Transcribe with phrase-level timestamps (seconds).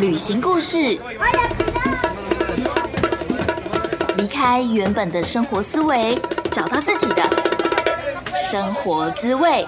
[0.00, 0.98] 旅行故事，
[4.16, 6.18] 离开原本的生活思维，
[6.50, 7.22] 找到自己的
[8.34, 9.64] 生活滋味。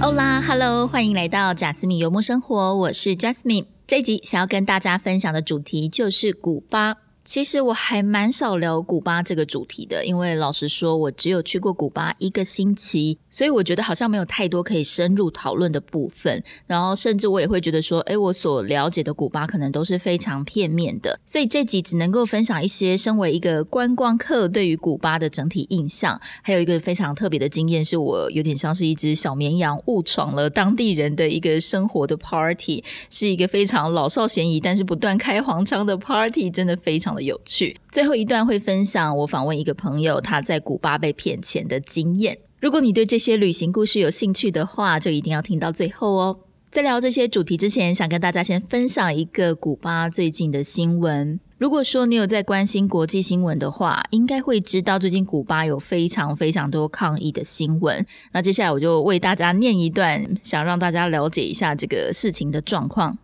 [0.00, 3.66] Hola，Hello，欢迎来到贾斯敏游牧生活，我是 Jasmine。
[3.86, 6.96] 这一集想要跟大家分享的主题就是古巴。
[7.24, 16.42] 其实我还蛮少聊古巴这个主题的，因为老实说，我只有去过古巴一个星期，所以我觉得好像没有太多可以深入讨论的部分。
[16.66, 21.16] 然后，甚至我也会觉得说，哎，我所了解的古巴可能都是非常片面的。
[21.24, 26.20] 所以这集只能够分享一些身为一个观光客对于古巴的整体印象。
[26.42, 37.11] 还有一个非常特别的经验，是我有点像是一只小绵羊误闯了当地人的一个生活的 party，是一个非常老少咸宜，但是不断开黄腔的 party，真的非常。
[37.14, 37.76] 的有趣。
[37.90, 42.38] 最后一段会分享我访问一个朋友他在古巴被骗钱的经验。
[42.60, 46.38] 如果你对这些旅行故事有兴趣的话，就一定要听到最后哦。
[46.70, 51.38] 在聊这些主题之前，想跟大家先分享一个古巴最近的新闻。
[51.58, 58.04] 如果说你有在关心国际新闻的话，应该会知道最近古巴有非常非常多抗议的新闻。
[58.32, 63.18] 那接下来我就为大家念一段，想让大家了解一下这个事情的状况。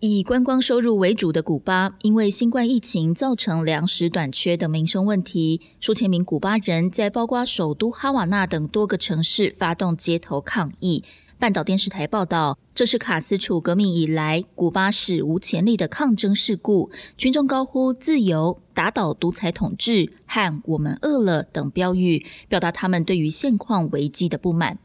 [0.00, 11.02] 以观光收入为主的古巴，因为新冠疫情造成粮食短缺等民生问题，数千名古巴人在包括首都哈瓦那等多个城市发动街头抗议。
[11.38, 16.90] 半岛电视台报道，这是卡斯楚革命以来古巴史无前例的抗争事故。
[17.16, 24.78] 群众高呼“自由”、“打倒独裁统治”和“我们饿了”等标语，表达他们对于现况危机的不满。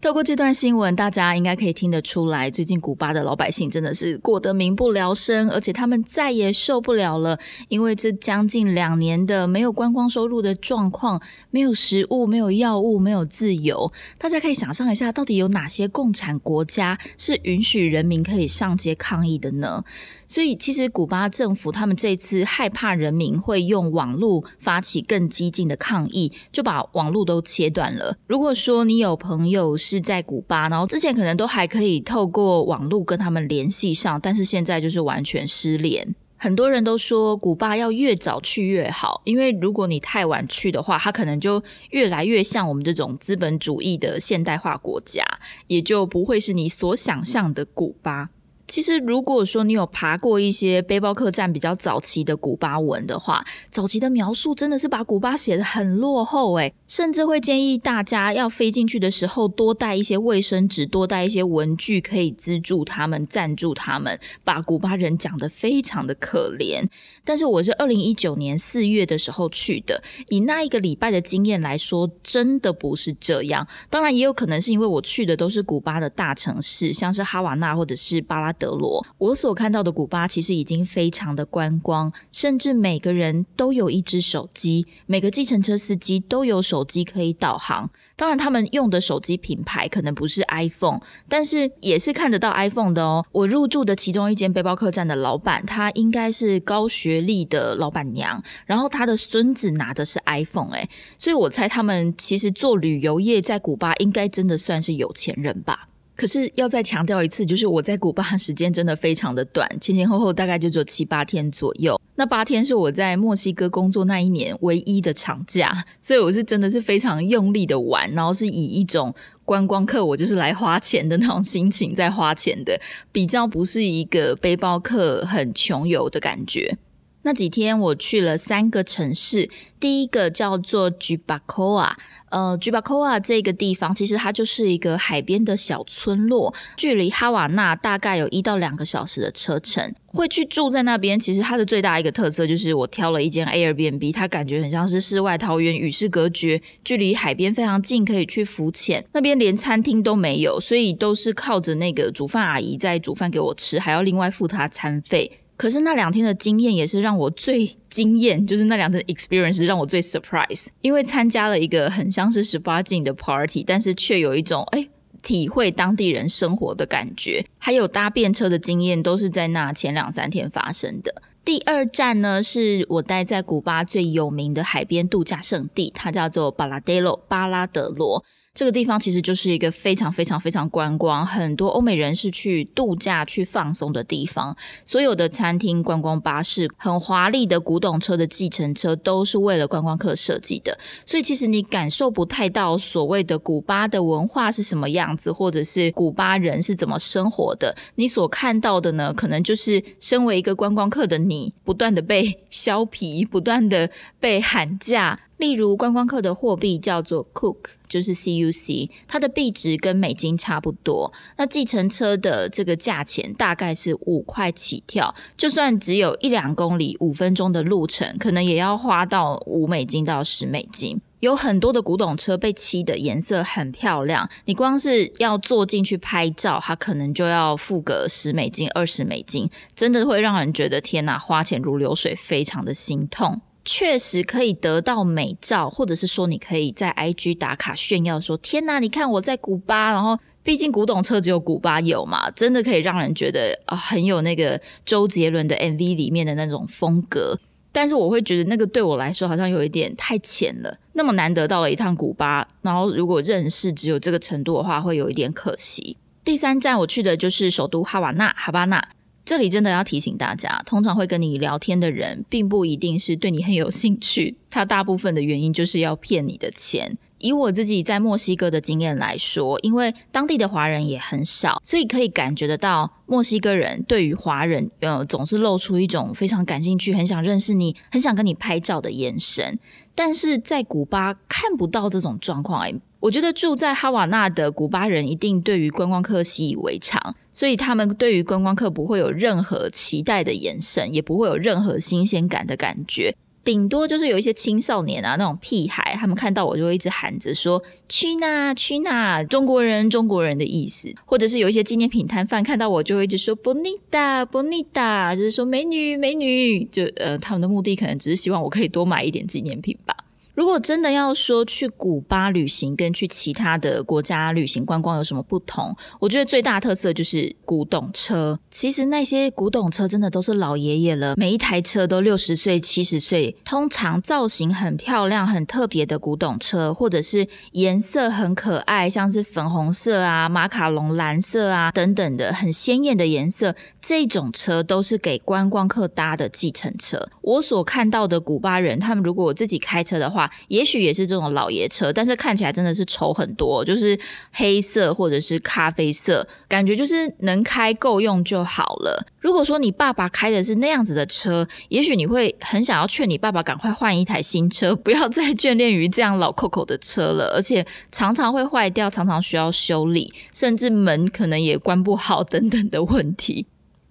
[0.00, 11.20] 透过这段新闻，大家应该可以听得出来，最近古巴的老百姓真的是过得民不聊生，而且他们再也受不了了，因为这将近两年的没有观光收入的状况，
[11.50, 13.92] 没有食物，没有药物，没有自由。
[14.16, 19.84] 大家可以想象一下，到底有哪些共产国家是允许人民可以上街抗议的呢？
[20.26, 28.16] 所以，其实古巴政府他们这次害怕人民会用网络发起更激进的抗议，就把网络都切断了。
[28.28, 36.14] 如果说你有朋友是在古巴，然后之前可能都还可以透过网络跟他们联系上，但是现在就是完全失联。
[36.36, 45.22] 很多人都说古巴要越早去越好，因为如果你太晚去的话，它可能就越来越像我们这种资本主义的现代化国家，
[45.66, 48.30] 也就不会是你所想象的古巴。
[48.70, 66.88] 其实，如果说你有爬过一些背包客栈比较早期的古巴文的话，早期的描述真的是把古巴写的很落后诶，甚至会建议大家要飞进去的时候多带一些卫生纸，多带一些文具，可以资助他们、赞助他们，把古巴人讲的非常的可怜。
[67.24, 73.66] 但是我是二零一九年四月的时候去的，以那一个礼拜的经验来说，真的不是这样。
[73.88, 78.54] 当然，也有可能是因为我去的都是古巴的大城市，像是哈瓦那或者是巴拉。
[78.60, 87.90] 德罗，我所看到的古巴其实已经非常的观光，甚至每个人都有一只手机，每个计程车司机都有手机可以导航。
[88.14, 93.24] 当然，他们用的手机品牌可能不是 iPhone，但是也是看得到 iPhone 的哦。
[93.32, 105.88] 我入住的其中一间背包客栈的老板，他应该是高学历的老板娘，然后他的孙子拿的是 iPhone，哎，所以我猜他们其实做旅游业在古巴应该真的算是有钱人吧。
[106.20, 111.98] 可是要再强调一次，就是我在古巴时间真的非常的短，前前后后大概就只有七八天左右。
[112.14, 115.72] 那八天是我在墨西哥工作那一年唯一的长假，
[116.02, 119.14] 所以我是真的是非常用力的玩，然后是以一种
[119.46, 122.78] 观光客，我就是来花钱的那种心情在花钱的，
[123.10, 126.76] 比较不是一个背包客很穷游的感觉。
[127.22, 131.92] 那几天我去了三个城市，第一个叫做 Jubacoa。
[132.30, 139.92] 呃，Jubacoa 这个地方其实它就是一个海边的小村落，距离哈瓦那大概有一到两个小时的车程。
[140.06, 149.04] 会去住在那边，其实它的最大一个特色就是我挑了一间 Airbnb，它感觉很像是世外桃源，与世隔绝，距离海边非常近，可以去浮潜。
[149.12, 155.32] 那边连餐厅都没有，所以都是靠着那个煮饭阿姨在煮饭给我吃，还要另外付她餐费。
[155.60, 164.88] 可是那两天的经验也是让我最惊艳，就是那两天 experience 让我最 surprise，因为参加了一个很像是十八禁的 party，但是却有一种哎
[165.22, 171.22] 体会当地人生活的感觉，还有搭便车的经验，都是在那前两三天发生的。
[171.44, 178.24] 第二站呢，是我待在古巴最有名的海边度假胜地，它叫做巴拉德罗巴拉德罗。
[178.52, 184.56] 这个地方其实就是一个非常非常非常观光，很多欧美人士去度假、去放松的地方。
[184.84, 190.76] 所有的餐厅、观光巴士、很华丽的古董车的计程车，都是为了观光客设计的。
[191.06, 197.76] 所以其实你感受不太到所谓的古巴的文化是什么样子，或者是古巴人是怎么生活的。
[197.94, 203.88] 你所看到的呢，可能就是身为一个观光客的你，不断的被 削皮，不断的
[204.18, 205.20] 被喊价。
[205.40, 207.56] 例如，观光客的货币叫做 Cook，
[207.88, 211.10] 就是 C U C，它的币值跟美金差不多。
[211.38, 221.00] 那计程车的这个价钱大概是五块起跳，就算只有一两公里、五分钟的路程，可能也要花到五美金到十美金。
[221.20, 233.40] 有很多的古董车被漆的颜色很漂亮，你光是要坐进去拍照，它可能就要付个十美金、二十美金，真的会让人觉得天哪，花钱如流水，非常的心痛。
[233.64, 239.92] 确实可以得到美照，或者是说你可以在 IG 打卡炫耀，说天哪，你看我在古巴。
[239.92, 247.38] 然后，毕竟古董车只有古巴有嘛，真的可以让人觉得啊，很有那个周杰伦的 MV 里面的那种风格。
[247.72, 250.76] 但是我会觉得那个对我来说好像有一点太浅了。
[250.94, 255.96] 那么难得到了一趟古巴，然后如果认识只有这个程度的话，会有一点可惜。
[256.24, 258.82] 第三站我去的就是首都哈瓦那，哈巴那。
[259.24, 264.36] 这里真的要提醒大家，通常会跟你聊天的人，并不一定是对你很有兴趣。
[264.48, 266.98] 他大部分的原因就是要骗你的钱。
[267.18, 279.58] 以我自己在墨西哥的经验来说，因为当地的华人也很少，所以可以感觉得到墨西哥人对于华人，呃，总是露出一种非常感兴趣、很想认识你、很想跟你拍照的眼神。
[279.94, 282.66] 但是在古巴看不到这种状况。
[283.00, 293.14] 我觉得住在哈瓦那的古巴人一定对于观光客习以为常，所以他们对于观光客不会有任何期待的眼神，也不会有任何新鲜感的感觉。
[293.42, 300.94] 顶多就是有一些青少年啊，那种屁孩，他们看到我就会一直喊着说“去哪去哪”，中国人中国人的意思。
[301.06, 306.62] 或者是有一些纪念品摊贩看到我就会一直说 “bonita bonita”，就是说美女美女。
[306.64, 309.96] 就呃，他们的目的可能只是希望我可以多买一点纪念品吧。
[310.34, 318.38] 如果真的要说去古巴旅行跟去其他的国家旅行观光有什么不同，我觉得最大特色就是古董车。
[318.50, 323.36] 其实那些古董车真的都是老爷爷了，每一台车都六十岁、七十岁。
[323.44, 337.08] 通常造型很漂亮、很特别的古董车，或者是颜色很可爱，像是粉红色啊、马卡龙蓝色啊等等的很鲜艳的颜色，这种车都是给观光客搭的计程车。
[337.22, 343.98] 我所看到的古巴人，他们如果自己开车的话，也许也是这种老爷车，但是看起来真的是丑很多，就是
[344.32, 349.06] 黑色或者是咖啡色，感觉就是能开够用就好了。
[349.20, 363.46] 如果说你爸爸开的是那样子的车，也许你会很想要劝你爸爸赶快换一台新车， 不要再眷恋于这样老 Coco 的车了，而且常常会坏掉，常常需要修理，甚至门可能也关不好等等的问题。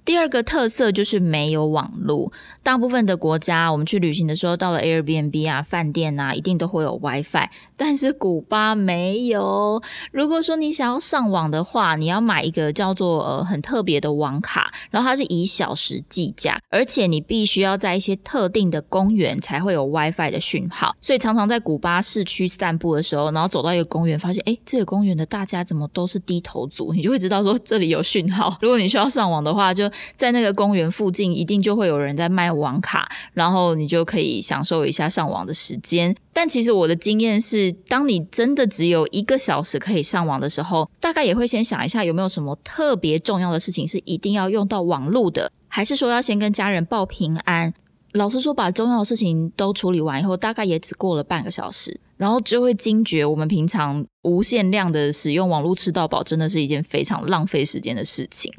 [0.10, 2.34] 第二个特色就是没有网络。
[2.64, 7.48] 大部分的国家，我们去旅行的时候，到了 Airbnb 啊、饭店啊，一定都会有 WiFi。
[7.78, 9.80] 但是古巴没有。
[10.12, 20.96] 如果说你想要上网的话，你要买一个叫做呃很特别的网卡，然后它是以小时计价，而且你必须要在一些特定的公园才会有 WiFi 的讯号。
[21.00, 28.58] 所以常常在古巴市区散步的时候，然后走到一个公园，发现哎，这个公园的大家怎么都是低头族，你就会知道说这里有讯号。
[28.60, 36.16] 如果你需要上网的话，就在那个公园附近，一定就会有人在卖网卡，然后你就可以享受一下上网的时间。
[36.34, 47.74] 但其实我的经验是，当你真的只有一个小时可以上网的时候，大概也会先想一下有没有什么特别重要的事情是一定要用到网络的，还是说要先跟家人报平安。
[48.14, 58.52] 老实说，把重要的事情都处理完以后，大概也只过了半个小时，然后就会惊觉我们平常无限量的使用网络吃到饱，真的是一件非常浪费时间的事情。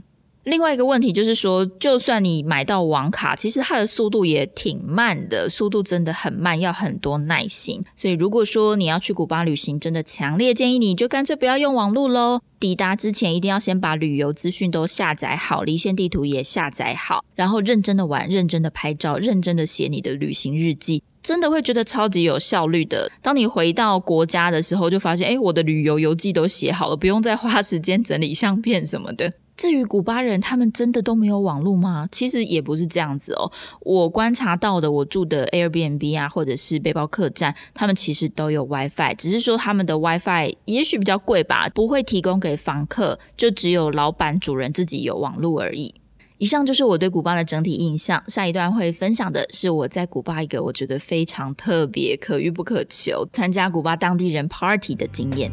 [0.51, 7.83] 另外一个问题就是说，就算你买到网卡，其实它的速度也挺慢的，速度真的很慢，要很多耐心。
[7.95, 12.41] 所以如果说你要去古巴旅行，真的强烈建议你就干脆不要用网络喽。
[12.59, 23.11] 抵达之前一定要先把旅游资讯都下载好，离线地图也下载好，然后认真的玩，认真的拍照，认真的写你的旅行日记，真的会觉得超级有效率的。
[23.23, 29.33] 当你回到国家的时候，就发现，哎，我的旅游游记都写好了，不用再花时间整理相片什么的。
[29.61, 32.09] 至于古巴人，他们真的都没有网络吗？
[32.11, 33.53] 其实也不是这样子哦。
[33.81, 45.95] 我观察到的，我住的 Airbnb 啊，或者是背包客栈，他们其实都有 WiFi，只是说他们的 WiFi 也许比较贵吧，不会提供给房客，就只有老板主人自己有网络而已。
[46.39, 48.25] 以上就是我对古巴的整体印象。
[48.29, 55.53] 下一段会分享的是我在古巴一个我觉得非常特别、可遇不可求，参加古巴当地人 party 的经验。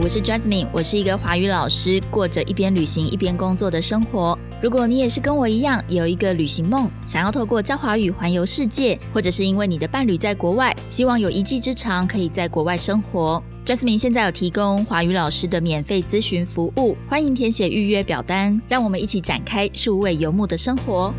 [0.00, 4.36] 我是 Jasmine，我是一个华语老师，过着一边旅行一边工作的生活。
[4.62, 13.42] 如果你也是跟我一样有一个旅行梦，想要透过教华语环游世界，或者是因为你的伴侣在国外，希望有一技之长可以在国外生活。
[13.64, 21.12] Jasmine 现在有提供华语老师的免费咨询服务，欢迎填写预约表单，让我们一起展开数位游牧的生活。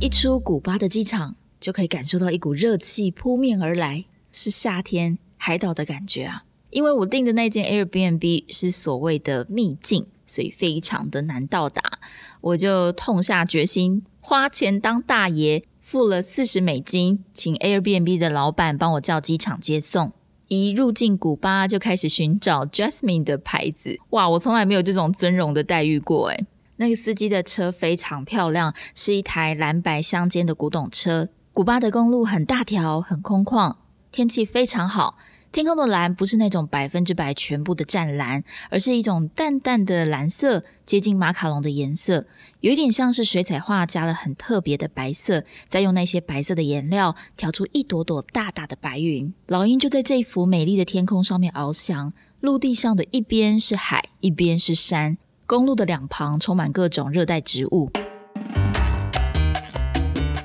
[0.00, 6.44] 一出古巴的机场，就可以感受到一股热气扑面而来，是夏天海岛的感觉啊！
[6.70, 11.98] 因为我订的那间 Airbnb 是所谓的秘境，所以非常的难到达，
[12.40, 15.64] 我就痛下决心花钱当大爷。
[15.80, 20.12] 付了四十美金，请 Airbnb 的老板帮我叫机场接送。
[20.46, 26.46] 一入境古巴就开始寻找 Jasmine 的牌子，哇，我从来没有这种尊荣的待遇过诶
[26.76, 31.28] 那个司机的车非常漂亮，是一台蓝白相间的古董车。
[31.52, 33.74] 古巴的公路很大条，很空旷，
[34.12, 35.18] 天气非常好。
[35.52, 42.24] 天空的蓝不是那种百分之百全部的湛蓝，而是一种淡淡的蓝色，接近马卡龙的颜色，
[42.60, 49.34] 有一点像是水彩画加了很特别的白色，再用那些白色的颜料调出一朵朵大大的白云。
[49.48, 52.14] 老鹰就在这幅美丽的天空上面翱翔。
[52.40, 57.90] 陆地上的一边是海，一边是山，公路的两旁充满各种热带植物。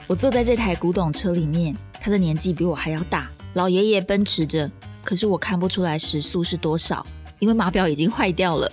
[0.06, 4.70] 我坐在这台古董车里面，他的年纪比我还要大，老爷爷奔驰着。
[5.08, 7.06] 可是我看不出来时速是多少，
[7.40, 8.70] 因为码表已经坏掉了。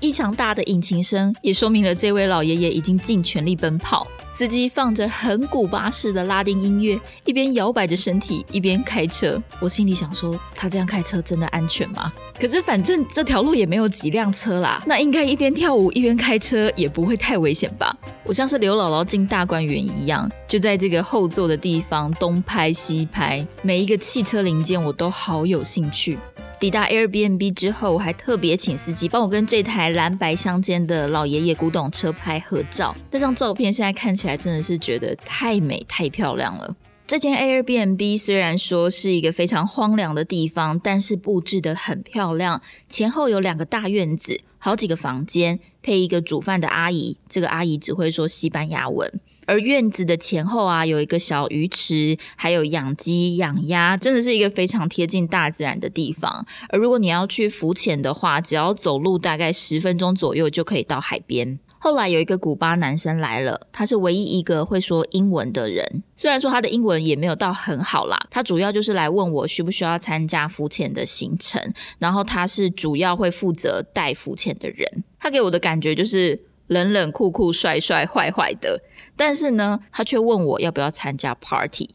[0.00, 4.06] 异常大的引擎声也说明了这位老爷爷已经尽全力奔跑。
[4.38, 9.42] 司机放着很古巴式的拉丁音乐，一边摇摆着身体，一边开车。
[9.58, 12.12] 我心里想说，他这样开车真的安全吗？
[12.38, 17.92] 可是反正这条路也没有几辆车啦，那应该一边跳舞一边开车也不会太危险吧？
[18.24, 26.16] 我像是刘姥姥进大观园一样，就在这个后座的地方东拍西拍，每一个汽车零件我都好有兴趣。
[26.60, 32.96] 抵达 Airbnb 之后，我还特别请司机帮我跟这台蓝白相间的老爷爷古董车拍合照。
[33.12, 36.74] 那张照片现在看起来真的是觉得太美、太漂亮了。
[37.06, 42.60] 这间 Airbnb 虽然说是一个非常荒凉的地方，但是布置的很漂亮。
[42.88, 47.16] 前后有两个大院子，好几个房间，配一个煮饭的阿姨。
[47.28, 49.20] 这个阿姨只会说西班牙文。
[49.48, 56.46] 而院子的前后啊，有一个小鱼池，还有养鸡养鸭，真的是一个非常贴近大自然的地方。
[56.68, 61.58] 而如果你要去浮潜的话，只要走路大概十分钟左右就可以到海边。
[61.80, 66.02] 后来有一个古巴男生来了，他是唯一一个会说英文的人。
[66.16, 75.04] 虽然说他的英文也没有到很好啦，他主要就是来问我需不需要参加浮潜的行程，然后他是主要会负责带浮潜的人。
[75.20, 76.38] 他给我的感觉就是
[76.68, 78.80] 冷冷酷酷、帅帅坏坏的。
[79.16, 81.90] 但是呢，他却问我要不要参加 party。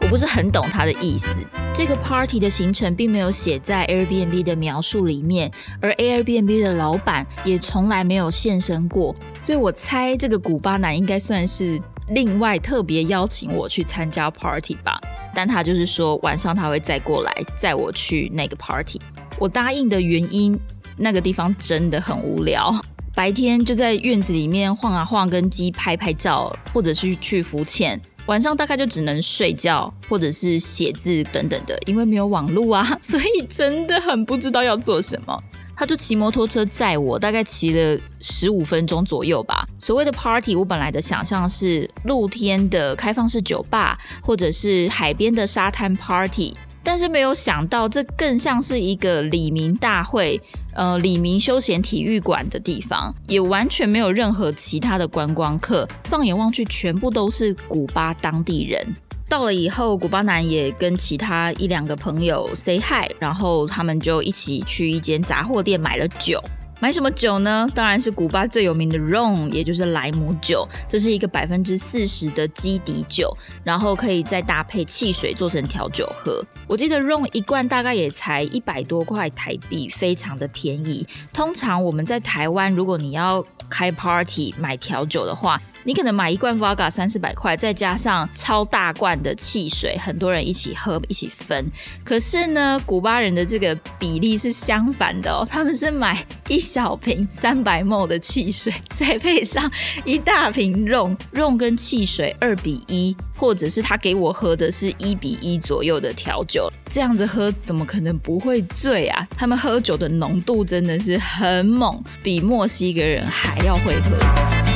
[0.00, 1.40] 我不是很懂他的意思。
[1.72, 5.50] 这个 party 的行程并没有写在 Airbnb 的描述里面，
[5.80, 15.00] 而 Airbnb 的老板也从来没有现身过，所以我猜这个古巴男应该算是另外特别邀请我去参加 party 吧。
[15.32, 19.00] 但他就是说晚上他会再过来载我去那个 party。
[19.38, 20.58] 我答应的原因，
[21.00, 22.78] 那个地方真的很无聊。
[23.14, 28.00] 白天就在院子里面晃啊晃，跟鸡拍拍照，或者是去浮潜。
[28.26, 35.42] 晚上大概就只能睡觉，或者是写字等等的，因为没有网络啊， 所以真的很不知道要做什么。
[35.74, 39.66] 他就骑摩托车载我，大概骑了十五分钟左右吧。
[39.80, 46.54] 所谓的 party，我本来的想象是露天的开放式酒吧，或者是海边的沙滩 party。
[46.82, 50.40] 但是没有想到，这更像是一个李明大会，
[50.74, 55.86] 呃，李明休闲体育馆的地方，也完全没有任何其他的观光客。
[56.04, 58.86] 放眼望去，全部都是古巴当地人。
[59.28, 66.42] 到了以后，古巴男也跟其他一两个朋友 say hi，然后他们就一起去一间杂货店买了酒。
[66.82, 67.68] 买什么酒呢？
[67.74, 70.66] 当然是古巴最有名的 rom 也就是莱姆酒。
[70.88, 73.30] 这是一个百分之四十的基底酒，
[73.62, 76.42] 然后可以再搭配汽水做成调酒喝。
[76.66, 81.06] 我记得 rom 一罐大概也才一百多块台币，非常的便宜。
[81.34, 91.64] 通常我们在台湾，如果你要开 party 买调酒的话，你可能买一罐 Vodka 三四百块，再加上超大罐的汽水，很多人一起喝一起分。
[92.04, 99.70] 可是呢，古巴人的这个比例是相反的哦，他们是买一小瓶三百 ml 的汽水，再配上
[100.04, 109.26] 一大瓶肉，肉跟汽水二比一，或者是他给我喝的是一比一左右的调酒，这样子喝怎么可能不会醉啊？
[109.36, 114.69] 他们喝酒的浓度真的是很猛，比墨西哥人还要会喝。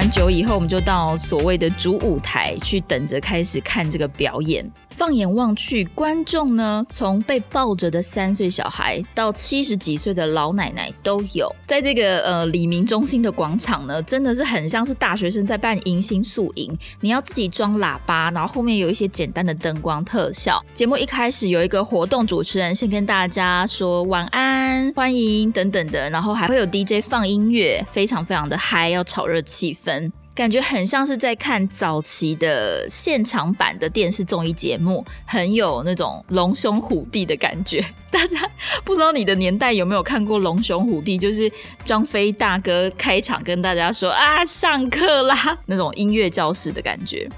[0.00, 4.64] 完酒以后，我们就到所谓的主舞台去等着开始看这个表演。
[5.00, 11.50] 放眼望去，观众呢，从被抱着的三岁小孩到七十几岁的老奶奶都有。
[11.66, 16.78] 在这个呃李明中心的广场呢，真的是很像是大学生在办迎新宿营。
[17.00, 20.62] 你要自己装喇叭，然后后面有一些简单的灯光特效。
[20.74, 30.12] 节目一开始有一个活动主持人先跟大家说晚安、欢迎等等的，然后还会有 DJ 放音乐，非常非常的嗨，要炒热气氛。
[30.40, 37.84] 感觉很像是在看早期的现场版的电视综艺节目，很有那种龙兄虎弟的感觉。
[38.10, 38.50] 大家
[38.82, 41.52] 不知道你的年代有没有看过《龙兄虎弟》，就是
[41.84, 47.28] 张飞大哥开场跟大家说啊上课啦那种音乐教室的感觉。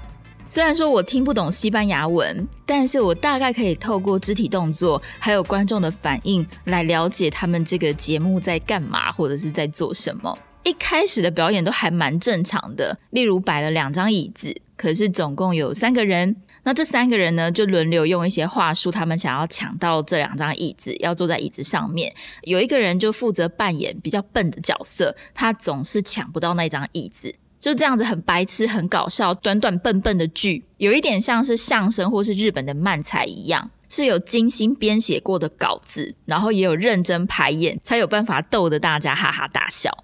[0.47, 10.37] 虽然说我听不懂西班牙文，但是我大概可以透过肢体动作还有观众的反应来了解他们这个节目在干嘛或者是在做什么。
[10.63, 22.13] 一开始的表演都还蛮正常的，例如摆了两张椅子，可是总共有三个人，那这三个人呢就轮流用一些话术，他们想要抢到这两张椅子，要坐在椅子上面。
[22.43, 33.69] 有一个人就负责扮演比较笨的角色，他总是抢不到那张椅子，就这样子很白痴、很搞笑，短短笨笨的剧，有一点像是相声或是日本的漫才一样。
[33.89, 39.95] 是有精心编写过的稿子，然后也有认真排演，才有办法逗得大家哈哈大笑。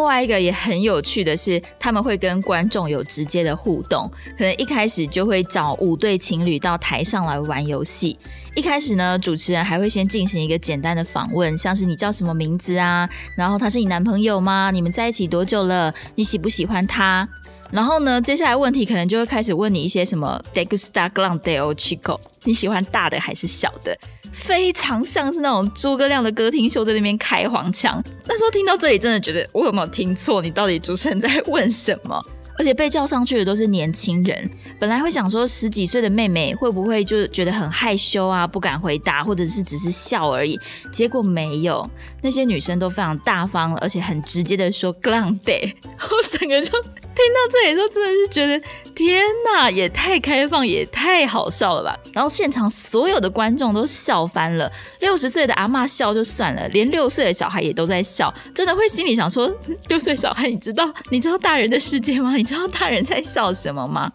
[0.00, 8.18] 另外一个也很有趣的是，他们会跟观众有直接的互动，可能一开始就会找五对情侣到台上来玩游戏。
[8.54, 13.06] 一开始呢，主持人还会先进行一个简单的访问，像是你叫什么名字啊？
[13.36, 14.70] 然后他是你男朋友吗？
[14.72, 15.94] 你们在一起多久了？
[16.14, 17.28] 你喜不喜欢他？
[17.70, 23.94] 然后呢，接下来问题可能就会开始问你一些什么 d e g u s t a g l a n d e o chico，你喜欢大的还是小的？
[24.32, 28.02] 非常像是那种诸葛亮的歌厅秀在那边开黄腔。
[28.26, 30.40] 那时候听到这里，真的觉得我有没有听错？
[30.40, 32.22] 你到底主持人在问什么？
[32.60, 40.60] 而且被叫上去的都是年轻人，本来会想说十几岁的妹妹会不会就觉得很害羞啊，不敢回答，或者是只是笑而已。
[40.92, 41.88] 结果没有，
[42.22, 48.62] 那些女生都非常大方，而且很直接的说 “grand”， 我整个就听到这里，就真的是觉得
[48.94, 51.98] 天哪，也太开放，也太好笑了吧！
[52.12, 59.50] 然后现场所有的观众都笑翻了，六十岁的阿妈笑就算了，连六岁的小孩也都在笑，真的会心里想说：
[59.88, 62.36] 六岁小孩，你知道你知道大人的世界吗？
[62.36, 62.49] 你？
[62.50, 64.10] 知道大人在笑什么吗？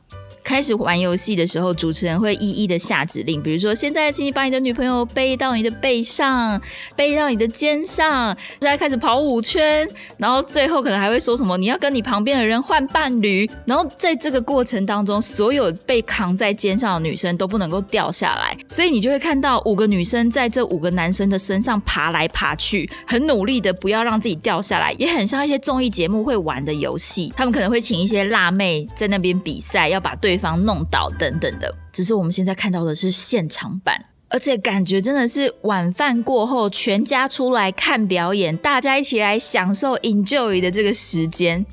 [0.45, 6.61] 开始玩游戏的时候，主持人会一一的下指令，比如说现在，请你把你的女朋友背到你的背上，
[6.95, 8.27] 背到你的肩上，
[8.61, 30.34] 现在开始跑五圈，然后最后可能还会说什么，你要跟你旁边的人换伴侣，然后在这个过程当中，所有被扛在肩上的女生都不能够掉下来，所以你就会看到五个女生在这五个男生的身上爬来爬去，很努力的不要让自己掉下来，也很像一些综艺节目会玩的游戏，他们可能会请一些辣妹在那边比赛，要把对。
[30.35, 41.65] 对方弄倒等等的，只是我们现在看到的是现场版，而且感觉真的是晚饭过后全家出来看表演，大家一起来享受 enjoy 的这个时间。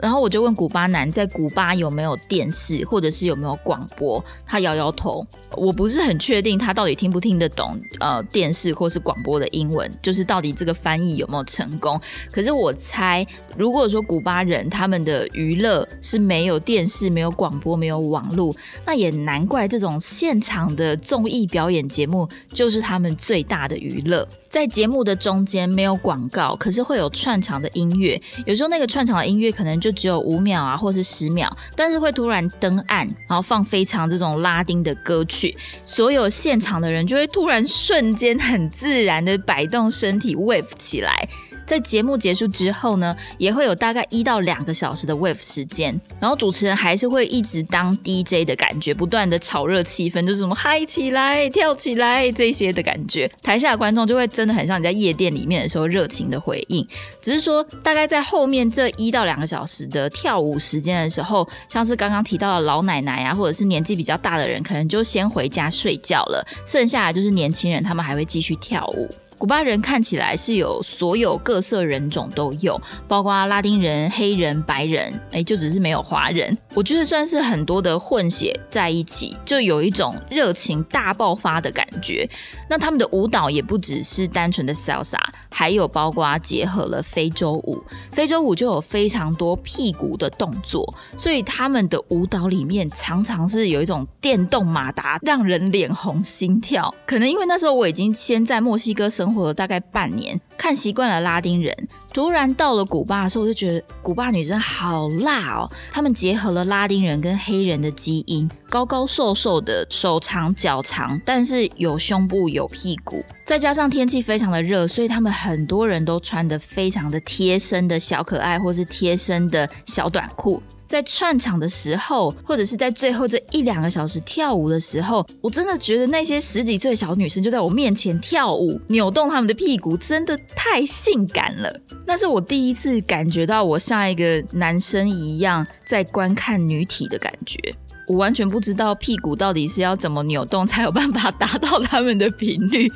[0.00, 4.22] 然后我就问古巴男，在古巴有没有电视，或者是有没有广播？
[4.46, 5.26] 他摇摇头。
[5.56, 12.00] 我不是很确定他到底听不听得懂呃电视或是广播的英文，就是到底这个翻译有没有成功？
[12.32, 13.24] 可是我猜，
[13.56, 18.54] 如果说古巴人他们的娱乐是没有电视、没有广播、没有网络，
[18.84, 24.26] 那也难怪这种现场的综艺表演节目就是他们最大的娱乐。
[24.54, 28.22] 在节目的中间没有广告，可是会有串场的音乐。
[28.46, 35.52] 有时候那个串场的音乐可能就只有五秒啊，或是十秒，但是会突然登岸，然后放非常这种拉丁的歌曲，
[35.84, 41.28] 所有现场的人就会突然瞬间很自然的摆动身体 wave 起来。
[41.66, 53.30] 在节目结束之后呢，也会有大概一到两个小时的 wave 时间，然后主持人还是会一直当 DJ 的感觉，不断的炒热气氛，就是什么嗨起来、跳起来这些的感觉。
[53.42, 56.86] 台下的观众就会真的很像你在夜店里面的时候热情的回应，
[57.20, 69.08] 只是说大概在后面这一到两个小时的跳舞时间的时候，像是刚刚提到的老奶奶啊，或者是年纪比较大的人，可能就先回家睡觉了，剩下的就是年轻人，他们还会继续跳舞。
[69.44, 76.56] 古巴人看起来是有所有各色人种都有，包括拉丁人、黑人、白人，哎，就只是没有华人。
[76.72, 82.26] 我觉得算是很多的混血在一起，就有一种热情大爆发的感觉。
[82.70, 85.18] 那他们的舞蹈也不只是单纯的 salsa，
[85.50, 87.84] 还有包括结合了非洲舞。
[88.12, 96.92] 非洲舞就有非常多屁股的动作，所以他们的舞蹈里面常常是有一种电动马达，让人脸红心跳。
[97.04, 100.40] 可能因为那时候我已经先在墨西哥生活了大概半年。
[100.56, 101.76] 看习惯了拉丁人，
[102.12, 105.70] 突然到了古巴的时候，我就觉得古巴女生好辣哦。
[105.92, 120.62] 她们结合了拉丁人跟黑人的基因，高高瘦瘦的，手长脚长，但是有胸部有屁股，再加上天气非常的热，所以他们很多人都穿的非常的贴身的小可爱，或是贴身的小短裤。
[120.86, 131.80] 在串场的时候，或者是在最后这一两个小时跳舞的时候，我真的觉得那些十几岁小女生就在我面前跳舞，扭动她们的屁股，真的太性感了。
[132.06, 137.58] 那是我第一次感觉到我像一个男生一样在观看女体的感觉。
[138.06, 142.86] 我完全不知道屁股到底是要怎么扭动才有办法达到他们的频率。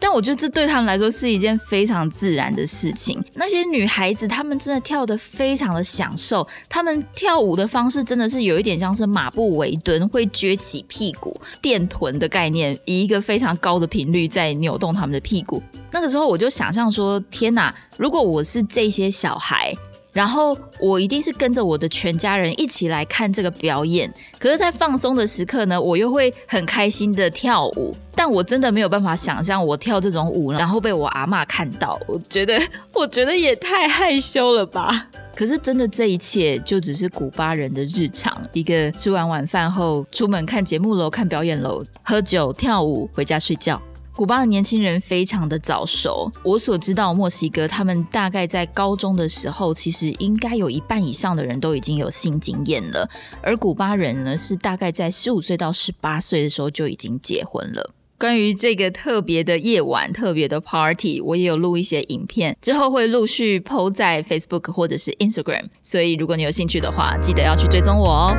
[0.00, 3.22] 但我觉得这对他们来说是一件非常自然的事情。
[3.34, 6.46] 那些女孩子，她们真的跳得非常的享受。
[6.68, 15.62] 她们跳舞的方式真的是有一点像是马步围蹲，会撅起屁股、垫臀的概念，以一个非常高的频率在扭动她们的屁股。
[15.90, 17.74] 那个时候我就想象说：天哪！
[17.96, 19.74] 如果我是这些小孩。
[20.18, 24.12] 然后我一定是跟着我的全家人一起来看这个表演。
[24.36, 27.94] 可是，在放松的时刻呢，我又会很开心的跳舞。
[28.16, 31.96] 但我真的没有办法想象我跳这种舞，然后被我阿妈看到。
[32.08, 32.60] 我觉得，
[32.92, 35.08] 我觉得也太害羞了吧。
[35.36, 38.36] 可是，真的这一切就只是古巴人的日常。
[38.52, 43.80] 一个吃完晚饭后，出门看节目楼、看表演楼，喝酒、跳舞，回家睡觉。
[44.18, 46.28] 古巴的年轻人非常的早熟。
[46.42, 53.08] 我所知道，墨西哥他们大概在高中的时候，其实应该有一半以上的人都已经有性经验了。
[53.40, 57.94] 而古巴人呢，是大概在十五岁到十八岁的时候就已经结婚了。
[58.18, 65.66] 关于这个特别的夜晚、特别的 party，我也有录一些影片，之后会陆续 PO 在 Facebook 或者是 Instagram。
[65.80, 68.36] 所以如果你有兴趣的话，记得要去追踪我哦。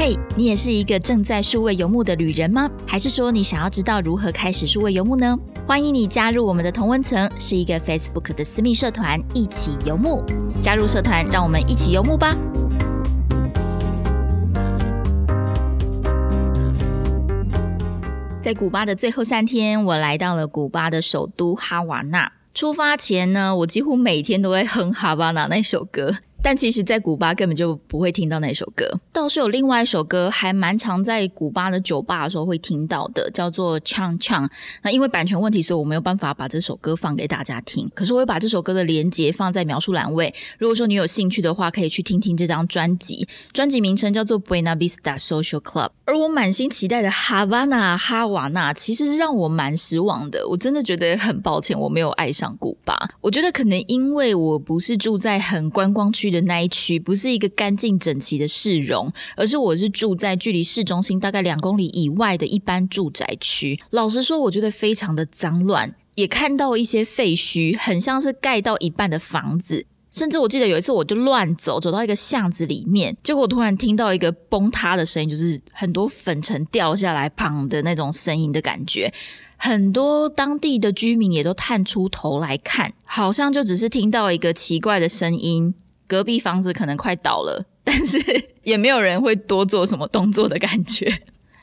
[0.00, 2.70] 嘿，你也是一个正在数位游牧的旅人吗？
[2.86, 5.36] 还是说你想要知道如何开始数位游牧呢？
[5.66, 10.24] 欢迎你加入我们的同温层，是一个 Facebook 的私密社团，一起游牧。
[10.62, 12.36] 加入社团，让我们一起游牧吧。
[18.40, 22.30] 在古巴的最后三天，我来到了古巴的首都哈瓦那。
[22.54, 26.18] 出发前呢，我几乎每天都在哼《哈瓦那》那首歌。
[26.40, 29.00] 但其实，在古巴根本就不会听到那首歌。
[29.18, 34.46] 倒是有另外一首歌，还蛮常在古巴的酒吧的时候会听到的，叫做《唱唱》。
[34.82, 37.90] 那因为版权问题，所以我没有办法把这首歌放给大家听。
[37.94, 40.32] 可是我会把这首歌的连接放在描述栏位。
[40.56, 43.26] 如果说你有兴趣的话，可以去听听这张专辑。
[43.52, 45.88] 专辑名称叫做《Buena Vista Social Club》。
[46.04, 50.46] 而我满心期待的哈瓦那哈瓦那，其实是让我蛮失望的。
[50.48, 52.96] 我真的觉得很抱歉，我没有爱上古巴。
[53.20, 56.28] 我觉得可能因为我不是住在很观光区。
[56.28, 63.78] 的那一区不是一个干净整齐的市容，而是我是住在距离市中心大概两公里以外的一般住宅区。
[63.90, 69.86] 老实说，我觉得非常的脏乱，也看到一些废墟，很像是盖到一半的房子。
[70.10, 79.12] 甚至我记得有一次，我就乱走，走到一个巷子里面，结果我突然听到一个崩塌的声音，就是很多粉尘掉下来，砰的那种声音的感觉。
[79.58, 85.74] 很多当地的居民也都探出头来看，好像就只是听到一个奇怪的声音。
[86.06, 88.18] 隔壁房子可能快倒了，但是
[88.62, 91.10] 也没有人会多做什么动作的感觉。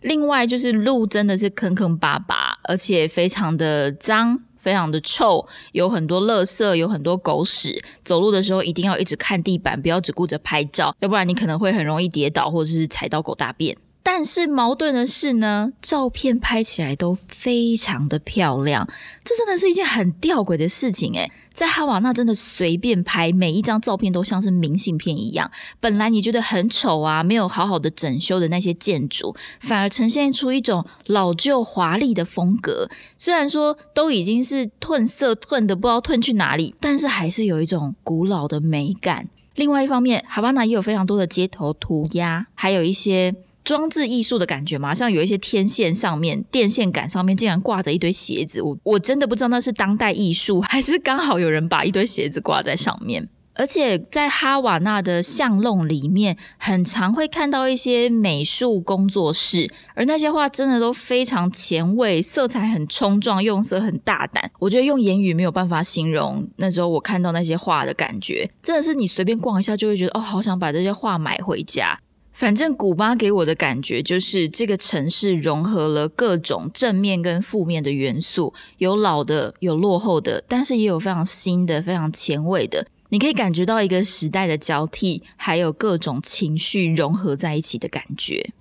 [0.02, 7.80] 另外就是路真的是坑坑巴巴，而且非常的脏，非常的臭，有很多垃圾，有很多狗屎。
[8.04, 13.78] 走路的时候一定要一直看地板，不要只顾着拍照，要不然你可能会很容易跌倒或者是踩到狗大便。
[14.08, 18.88] 但是矛盾的是呢，照片拍起来都非常的漂亮，
[19.24, 25.50] 这真的是一件很吊诡的事情诶在哈瓦那真的随便拍，每一张照片都像是明信片一样。
[25.80, 32.88] 本来你觉得很丑啊，没有好好的整修的那些建筑，反而呈现出一种老旧华丽的风格。
[33.18, 39.28] 虽然说都已经是褪色褪的不知道褪去哪里，但是还是有一种古老的美感。
[39.56, 43.34] 另外一方面，哈瓦那也有非常多的街头涂鸦，还有一些。
[43.66, 53.28] 装置艺术的感觉嘛，像有一些天线上面、电线杆上面竟然挂着一堆鞋子，我我真的不知道那是当代艺术，还是刚好有人把一堆鞋子挂在上面。
[53.58, 64.52] 而且在哈瓦那的巷弄里面，很常会看到一些美术工作室，而那些画真的都非常前卫，色彩很冲撞，用色很大胆。
[64.60, 71.98] 我觉得用言语没有办法形容那时候我看到那些画的感觉，真的是你随便逛一下就会觉得哦，好想把这些画买回家。
[72.36, 82.86] 反正古巴给我的感觉就是这个城市融合了各种正面跟负面的元素，有老的，有落后的，但是也有非常新的、非常前卫的。
[83.08, 88.52] 你可以感觉到一个时代的交替，还有各种情绪融合在一起的感觉。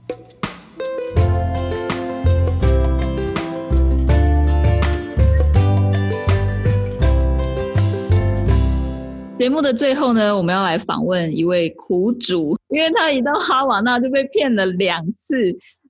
[9.37, 15.37] 节目的最后呢，我们要来访问一位苦主，因为他一到哈瓦那就被骗了两次。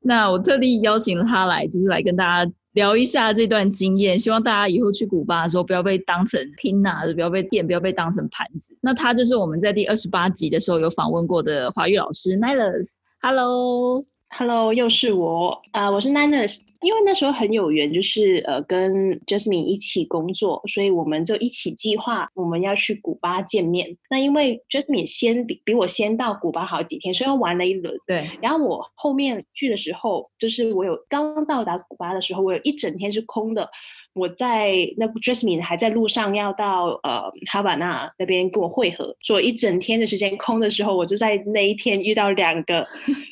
[0.02, 4.18] 那我特地邀请他来，就是来跟大家聊一下这段经验。
[4.18, 8.76] 希望大家以后去古巴的时候，不要被当成拼呐，不要被骗，不要被当成盘子。
[8.80, 12.94] 那他就是我们在第二十八集的时候有访问过的华语老师 Niles。
[13.20, 14.13] Hello。
[14.30, 15.88] Hello，又是我啊！
[15.88, 23.96] 我是 Niners，因为那时候很有缘，就是呃跟 Jasmine 一起工作，所以我们就一起计划我们要去古巴见面。
[24.10, 27.94] 那因为 Jasmine 先比比我先到古巴好几天，所以要玩了一轮。
[28.06, 28.28] 对。
[28.42, 33.70] 然后我后面去的时候，就是我有刚到达古巴的时候，我有一整天是空的。
[34.14, 42.86] 我在那 Jasmine 还在路上要到呃哈瓦那那边跟我会合，所以一整天的时间空的时候，我就在那一天遇到两个，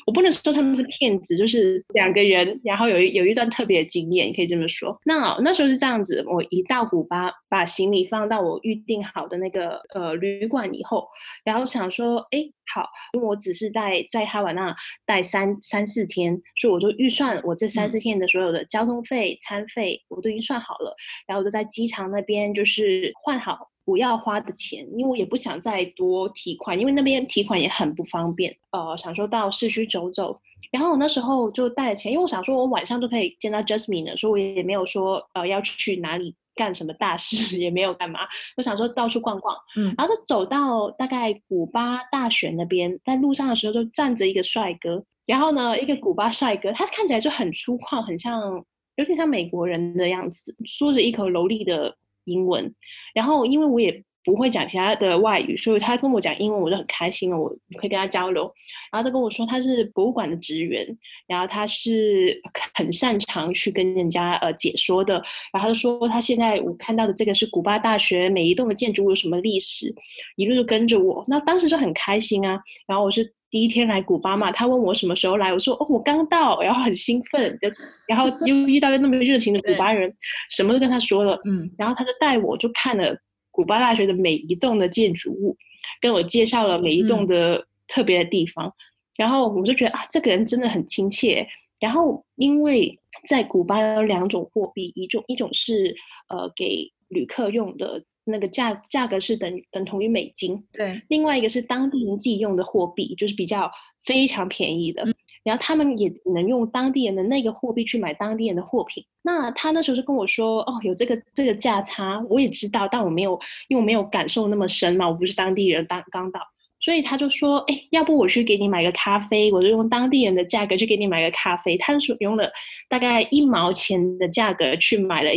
[0.05, 4.97] 我不能说他们是骗子，就是两个人，然后有一有一段特别的经验，可以这么说。
[5.05, 11.07] 那那时候是这样子，我一到古巴，把行李放到我预定好的那个呃旅馆以后，
[11.43, 12.49] 然后想说，哎。
[12.73, 20.95] 好，因为我只是在在哈瓦那待三三四天，所以我就预算我这三四天的所有的交通费、餐费我都已经算好了，
[21.27, 28.55] 然后我就在机场那边就是换好不要花的钱，因为我也不想再多提款，因为那边提款也很不方便。
[28.71, 30.39] 呃，想说到市区走走，
[30.71, 36.35] 然后我那时候就带了钱，因为我想说我晚上都可以见到 Jasmine 的，所以我也没有说呃要去哪里。
[36.55, 38.19] 干什么大事 也没有干嘛，
[38.57, 48.63] 我想说到处逛逛，嗯，然后就走到大概古巴大学那边，在路上的时候就站着一个帅哥，然后呢，一个古巴帅哥，他看起来就很粗犷，很像
[48.95, 52.73] 有点像美国人的样子，说着一口流利的英文，
[53.13, 54.03] 然后因为我也。
[54.23, 57.37] 不会讲其他的外语，所以他跟我讲英文，我就很开心了。
[57.37, 58.43] 我可以跟他交流。
[58.91, 60.85] 然后他跟我说他是博物馆的职员，
[61.27, 62.41] 然后他是
[62.73, 65.15] 很擅长去跟人家呃解说的。
[65.51, 69.93] 然后他就说他现在我看到的这个是古巴大学每一栋的建筑物有什么历史，
[70.37, 71.21] 一路就跟着我。
[71.27, 72.57] 那当时就很开心啊。
[72.87, 77.59] 然后我是第一天来古巴嘛，他问我什么时候来，我说哦我刚到，然后很兴奋，
[78.07, 80.13] 然后又遇到那么热情的古巴人，
[80.49, 81.37] 什么都跟他说了。
[81.45, 83.17] 嗯，然后他就带我就看了。
[83.53, 85.55] 古巴大学的每一栋的建筑物，
[86.01, 88.73] 跟我介绍了每一栋的特别的地方，
[89.15, 91.47] 然后我就觉得啊，这个人真的很亲切。
[91.79, 95.95] 然后因为在古巴有两种货币，一种一种是
[96.29, 103.69] 呃给旅客用的那个价价格是等等同于美金，对，另外一个是当地人自己用的货币，就是比较
[104.03, 105.05] 非常便宜的。
[105.43, 109.05] 然后他们也只能用当地人的那个货币去买当地人的货品。
[109.21, 116.39] 那他那时候就跟我说：“哦，有这个这个价差，我也知道，但我没有，因为我没有感受那么深嘛，我不是当地人，当刚到，
[116.79, 121.77] 所以他就说：，哎，要不我去给你买个咖啡，我就用当地人的价格去给你买个咖啡。
[121.77, 122.51] 他说用了
[122.89, 125.29] 大概一毛钱的价格去买了。”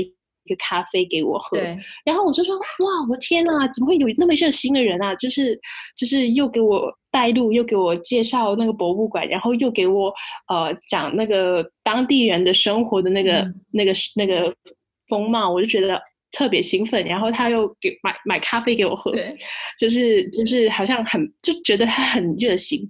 [0.47, 1.59] 一个咖啡给我喝，
[2.05, 5.13] 然后我就说哇，我天哪，怎么会有那么热心的人啊？
[5.17, 5.59] 就是
[5.97, 10.15] 就是又给我带路，又给我介绍那个博物馆，然后又给我
[10.49, 14.55] 呃讲那个当地人的生活的那个那个那个
[15.09, 17.05] 风貌，我就觉得特别兴奋。
[17.05, 19.13] 然后他又给买买咖啡给我喝，
[19.79, 22.89] 就是就是好像很就觉得他很热心。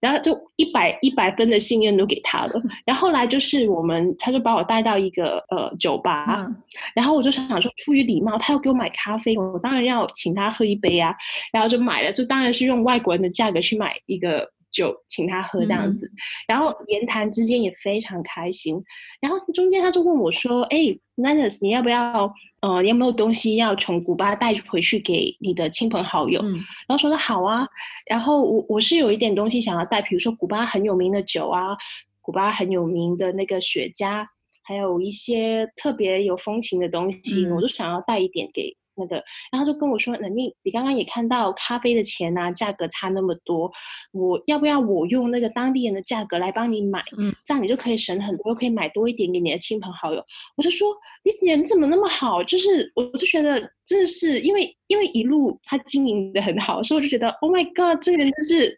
[0.00, 2.62] 然后就一百一百分的信任都给他了。
[2.84, 6.48] 然后后来就是我们，他就把我带到一个呃酒吧，
[6.94, 11.14] 然后我就想说，出于礼貌，他要给我买咖啡，我当然要请他喝一杯啊。
[11.52, 16.10] 然后就买了，就当然是用外国人的价格去买一个酒请他喝这样子，
[16.46, 18.82] 然后言谈之间也非常开心。
[19.20, 20.78] 然后中间他就问我说：“哎
[21.16, 22.32] n a n s 你要不要？
[22.60, 26.42] 呃，你有没有东西要从古巴带回去给你的亲朋好友？”
[26.86, 27.66] 然后说的好啊。
[28.06, 31.76] 然后我我是有一点东西想要带，比如说古巴很有名的酒啊，
[32.20, 34.26] 古巴很有名的那个雪茄，
[34.62, 38.76] 还有一些特别有风情的东西，我就想要带一点给。
[39.00, 43.72] 那个，然后就跟我说：“那你你刚刚也看到咖啡的钱啊，价格差那么多，
[44.12, 47.02] 我要不要我用那个当地人的价格来帮你买？
[47.18, 50.22] 嗯，这样你就可以省很多，又可以买多一点给你的亲朋好友。”
[50.56, 50.88] 我就说
[51.24, 52.44] ：“你人怎么那么好？
[52.44, 58.76] 就是我就觉得真的是因为因为一路他经营的很好，所以我就觉得 Oh my God，这个人就是。”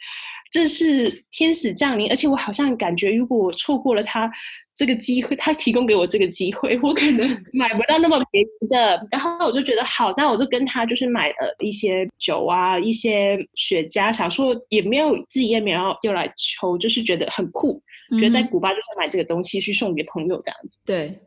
[0.52, 4.30] 这是天使降临，而且我好像感觉，如果我错过了他
[4.74, 9.08] 这个机会，他提供给我这个机会，我可能 买不到那么便宜的。
[9.10, 17.82] 然后我就觉得好，那我就跟他就是买了一些酒啊，一些雪茄，想说也没有自己也没有要来抽，就是觉得很酷，
[18.20, 20.78] 觉得在古巴就是买这个东西去送给朋友这样子。
[20.84, 21.18] 对。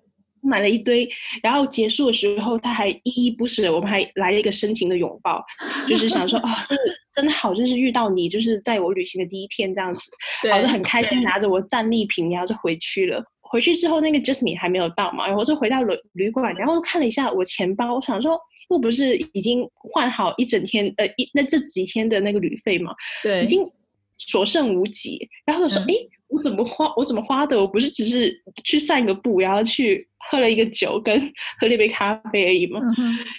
[0.45, 1.08] 买了一堆，
[1.41, 5.43] 然后结束的时候，他还依依不舍，我们还来了一个深情的拥抱，
[5.88, 10.01] 就是想说啊， 真的真的好，就是遇到你，就是在我旅行的第一天这样子，
[10.53, 13.23] 我就很开心，拿着我战利品，然后就回去了。
[13.41, 23.69] 回去之后，那个 Jasmine 还没有到嘛，然后就回到旅旅馆，然后看了一下我钱包，我想说，我不是已经换好一整天，呃，一那这几天的那个旅费嘛，对，已经
[24.17, 25.93] 所剩无几，然后我说，哎。
[26.27, 26.91] 我怎么花？
[26.97, 27.59] 我怎么花的？
[27.59, 31.19] 我不是只是去散个步，然后去喝了一个酒，跟
[31.61, 32.81] 喝了一杯咖啡而已吗？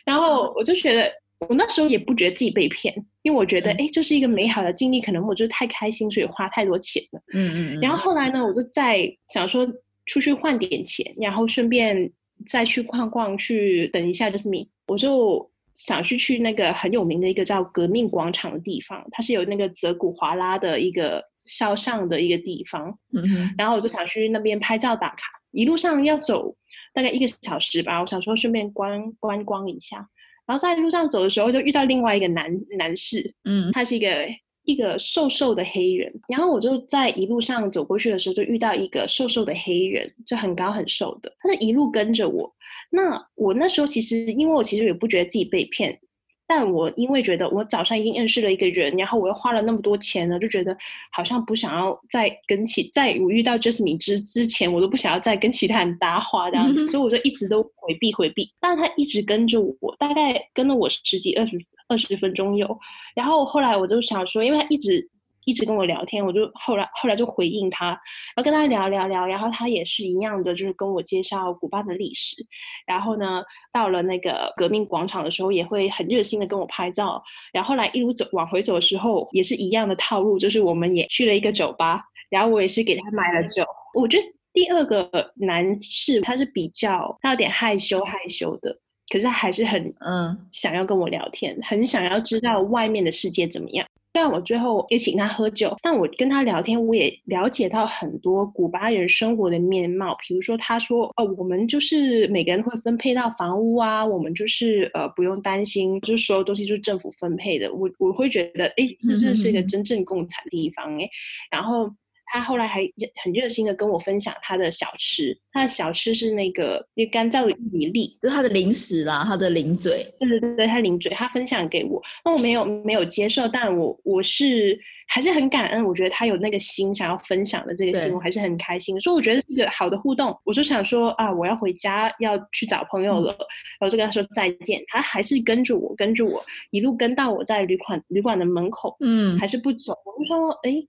[0.05, 1.11] 然后我就觉得，
[1.49, 5.01] 我那时候也不觉得自己被骗，因为我觉得，哎，这是一个美好的经历。
[5.01, 7.20] 可能我就是太开心，所以花太多钱了。
[7.35, 7.81] 嗯嗯。
[7.81, 9.66] 然后后来呢，我就再想说
[10.07, 12.11] 出去换点钱，然后顺便
[12.46, 21.22] 再去逛逛，去等一下就是你，我就想去去那个很有名的一个叫革命广场的地方，它是有那个泽古华拉的一个。
[21.46, 25.22] 肖像的一个地方，嗯然后我就想去那边拍照打卡。
[25.52, 26.54] 一路上要走
[26.92, 30.06] 大概一个小时吧，我想说顺便观观光一下。
[30.46, 34.28] 然后在路上走的时候，就遇到另外一个男男士，嗯，他是一个
[34.64, 36.12] 一个瘦瘦的黑人。
[36.28, 42.54] 然后我就在一路上走过去的时候，就遇到一个瘦瘦的黑人，就很高很瘦的，他就一路跟着我。
[42.90, 45.98] 那我那时候其实，因为我其实也不觉得自己被骗。
[46.46, 50.76] 但我因为觉得我早上已经认识了一个人，然后我又花了那么多钱呢，就觉得
[51.11, 58.50] 好像不想要再跟其在我遇到 Jasmine 之之前，我都不想要再跟其他人搭话这样子，所以我就一直都回避回避。
[58.61, 62.78] 但他一直跟着我，大概跟了我十几二十二十分钟有，
[63.14, 65.11] 然后后来我就想说，因为他一直。
[65.46, 67.98] 一直跟我聊天，我就后来后来就回应他，然
[68.37, 72.37] 后跟他聊聊聊，然后他也是一样的，就是跟我介绍古巴的历史。
[72.85, 77.22] 然后呢，到了那个革命广场的时候，也会很热心的跟我拍照。
[77.52, 83.64] 然后来一路走往回走的时候，也是一样的套路，就是我们也去了一个酒吧，然后我也是给他买了酒。
[83.98, 88.76] 我觉得第二个男士他是比较他有点害羞害羞的，
[89.12, 93.87] 可是他还是很嗯想要跟我聊天，很想要知道外面的世界怎么样。
[94.12, 100.16] 虽然我最后也请他喝酒，但我跟他聊天，我也了解到很多古巴人生活的面貌。
[100.27, 111.07] 比如说，他说：“哦，我们就是每个人会分配到房屋啊，我们就是呃不用担心，就是所有东西就是政府分配的。”我我会觉得，哎，这真的是一个真正共产的地方哎。
[111.51, 111.90] 然后。
[112.27, 112.81] 他后来还
[113.23, 120.12] 很热心的跟我分享他的小吃，他的小吃是那个那干燥的玉米粒，就是他的零食啦，他的零嘴。
[120.19, 129.01] 对对对对，他零嘴，他分享给我，那我没有没有接受，但我我是还是很感恩，我觉得他有那个心想要分享的这个心，我还是很开心。
[129.01, 130.37] 所以我觉得是一个好的互动。
[130.45, 133.33] 我就想说啊，我要回家要去找朋友了，
[133.79, 134.83] 然后就跟他说再见。
[134.89, 139.95] 他还是跟着我，跟着我一路跟到我在旅馆旅馆的门口，嗯，还是不走。
[140.05, 140.85] 我就说，哎。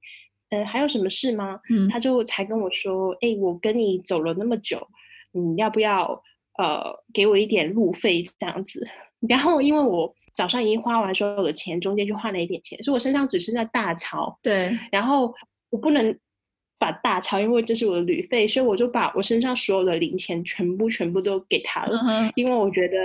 [0.49, 1.59] 呃，还有什么事吗？
[1.69, 4.87] 嗯，他就才跟我说，哎，我跟你走了那么久，
[5.33, 6.23] 你要不要
[6.57, 8.87] 呃给我一点路费这样子？
[9.27, 14.39] 然后因为我早上已经花完所有的钱，中间就换了一点钱，所以我身上只剩下大钞。
[14.41, 15.33] 对，然后
[15.69, 16.17] 我不能
[16.79, 21.99] 把大钞，因为这是我的旅费，所以我就把我身上所有的零钱全部全部都给他了。
[22.35, 22.95] 因为我觉得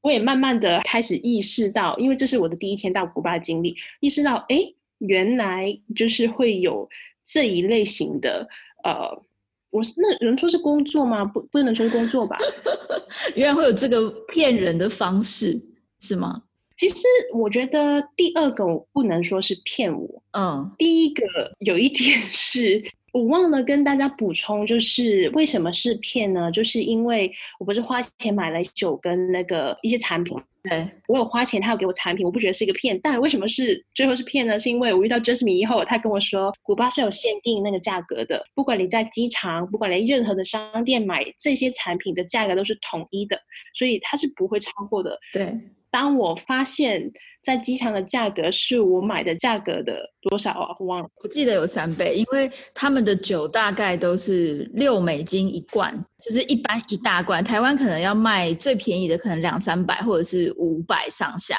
[0.00, 4.56] 我也慢慢的开始意识到，因为这是我的第一天到古巴的经历，意识到哎。
[5.00, 6.88] 原来就是会有
[7.26, 8.48] 这一类型的，
[8.84, 9.22] 呃，
[9.70, 11.24] 我那能说是工作吗？
[11.24, 12.38] 不，不能说是工作吧。
[13.36, 15.60] 原来会有这个骗人的方式，
[15.98, 16.42] 是吗？
[16.76, 21.24] 其实我觉得第二个我不能说是骗我，嗯，第一个
[21.58, 22.82] 有一点是
[23.12, 26.50] 我忘了跟大家补充，就是为什么是骗呢？
[26.52, 32.98] 就是因为我不是花钱买了酒跟那个一些产品，对我有花钱，他有给我产品，我不觉得是一个骗。
[33.02, 34.58] 但为什么是最后是骗呢？
[34.58, 43.40] 是因为我遇到 Jasmine 以后，他跟我说，古巴是有限定那个价格的，不管你在机场，不管你任何的商店买这些产品的价格都是统一的，
[43.74, 45.18] 所以它是不会超过的。
[45.32, 45.58] 对。
[45.90, 47.10] 当我发现，
[47.42, 50.76] 在机场的价格是我买的价格的多少啊？
[50.78, 57.42] 我忘了，我记得有三倍，因为他们的酒大概都是六美金一罐，就是一般一大罐。
[57.42, 61.56] 台湾可能要卖最便宜的，可能两三百或者是五百上下。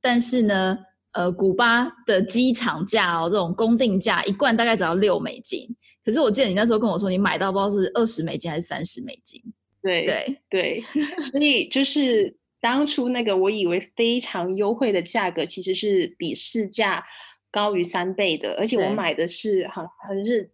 [0.00, 0.76] 但是呢，
[1.12, 5.66] 呃，古巴的机场价哦，这种公定价一罐大概只要六美金。
[6.04, 9.40] 可是我记得你那时候跟我说，你买到不知道是二十美金还是三十美金。
[9.82, 10.84] 对对对，
[11.30, 12.36] 所以就是。
[12.60, 17.02] 当初那个我以为非常优惠的价格，其实是比市价
[17.50, 20.50] 高于三倍的，而且我买的是很很是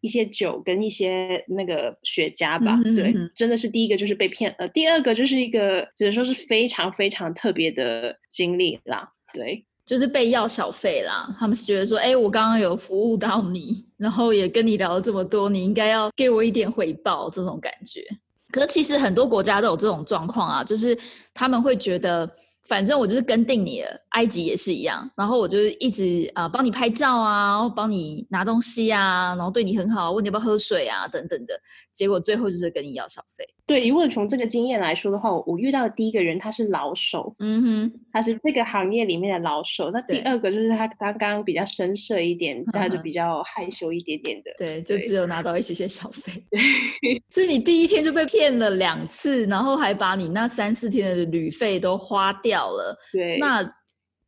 [0.00, 18.06] 一些酒跟一些那个雪茄吧，对，真的是第一个就是被骗呃，第二个就是一个只能说是非常非常特别的经历啦，对，就是被要小费啦，他们是觉得说，哎，我刚刚有服务到你，然后也跟你聊了这么多，你应该要给我一点回报，这种感觉。
[18.52, 20.98] 可是其实很多国家都有这种状况啊，就是
[21.32, 22.28] 他们会觉得。
[22.68, 31.54] 反正我就是跟定你了，埃及也是一样，然后我就是一直啊帮你拍照啊，然后帮你拿东西啊，然后对你很好，问你要不要喝水啊等等的，
[31.92, 33.48] 结果最后就是跟你要小费。
[33.64, 39.90] 对，如果从这个经验来说的话，我遇到的第一个人他是老手，嗯哼，他是这个行业里面的老手。
[39.92, 46.32] 那第二个就是他刚刚比较深色一点，他就比较害羞一点点的，对，就只有拿到一些些小费。
[47.30, 52.48] 所以你第一天就被骗了两次，然后还把你那三四天的旅费都花掉。
[52.48, 53.62] 掉了，对，那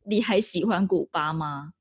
[0.03, 1.73] 你还喜欢古巴吗？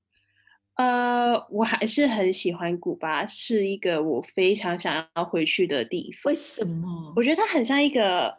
[0.75, 6.31] 呃，我还是很喜欢古巴，是一个我非常想要回去的地方。
[6.31, 7.13] 为什么？
[7.17, 8.39] 我觉得它很像一个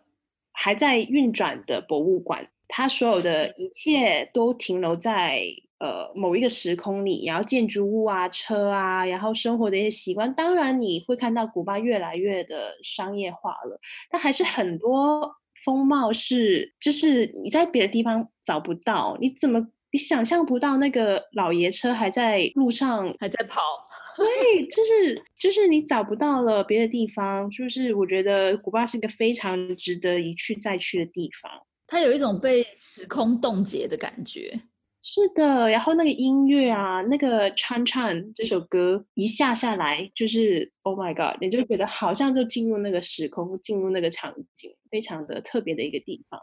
[0.51, 5.41] 还在运转的博物馆，它所有的一切都停留在。
[5.81, 13.79] 呃，某一个时空里，然后建筑物啊、车啊，然后生活的一些习惯，当然你会看到古巴越来越的商业化了，
[14.11, 19.59] 但还是很多风貌是，就是你在别的地方找不到，你怎么
[19.91, 23.61] 你想象不到那个老爷车还在路上还在跑，
[24.17, 31.51] 对，就是就是你找不到了别的地方，就是我觉得古巴是一个非常值得一去再去的地方，
[31.87, 34.61] 它有一种被时空冻结的感觉。
[35.03, 46.39] 是的，然后那个音乐啊，那个《唱唱》这首歌一下下来，就是 Oh my God，你就觉得好像就进入那个时空，进入那个场景，非常的特别的一个地方。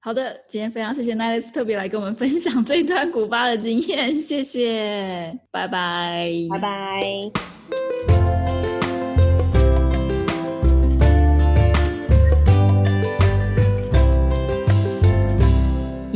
[0.00, 8.25] 好的，今天非常谢谢奈 s 特别来跟我们分享这段古巴的经验，谢谢，拜拜，拜拜。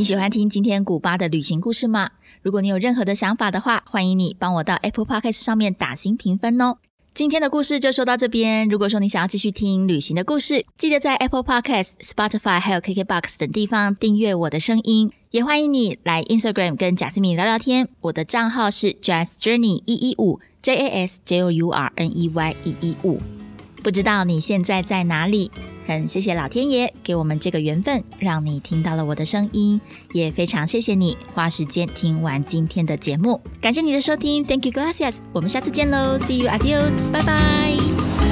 [0.00, 2.12] 你喜欢听今天古巴的旅行故事吗？
[2.40, 6.78] 如果你有任何的想法的话，欢迎你帮我到 Apple Podcast 上面打新评分哦。
[7.12, 8.66] 今天的故事就说到这边。
[8.66, 15.12] 如果说你想要继续听旅行的故事，记得在 Apple Podcast、Spotify 还有 KKBox 等地方订阅我的声音。
[15.32, 17.86] 也欢迎你来 Instagram 跟贾斯敏聊聊天。
[18.00, 23.20] 我的账号是 Jazz Journey 一一五 J A S J O U R N E Y 一一五。
[23.82, 25.50] 不知道你现在在哪里？
[25.86, 29.80] 很谢谢老天爷给我们这个缘分，让你听到了我的声音，
[30.12, 38.29] 也非常谢谢你花时间听完今天的节目，感谢你的收听，Thank you, gracias，我们下次见喽，See you, adios，拜拜。